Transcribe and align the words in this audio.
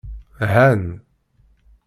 Han. 0.53 0.81